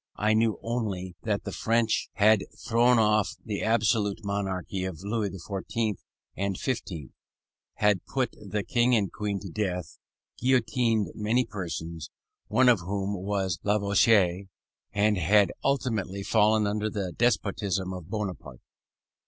I 0.17 0.33
knew 0.33 0.57
only 0.63 1.15
that 1.21 1.43
the 1.43 1.51
French 1.51 2.09
had 2.13 2.43
thrown 2.67 2.97
off 2.97 3.35
the 3.45 3.61
absolute 3.61 4.25
monarchy 4.25 4.83
of 4.83 5.03
Louis 5.03 5.29
XIV. 5.29 5.97
and 6.35 6.57
XV., 6.57 7.11
had 7.75 8.03
put 8.07 8.35
the 8.41 8.63
King 8.63 8.95
and 8.95 9.11
Queen 9.13 9.39
to 9.41 9.49
death, 9.49 9.99
guillotined 10.39 11.09
many 11.13 11.45
persons, 11.45 12.09
one 12.47 12.67
of 12.67 12.79
whom 12.79 13.13
was 13.13 13.59
Lavoisier, 13.61 14.45
and 14.91 15.19
had 15.19 15.51
ultimately 15.63 16.23
fallen 16.23 16.65
under 16.65 16.89
the 16.89 17.11
despotism 17.11 17.93
of 17.93 18.09
Bonaparte. 18.09 18.61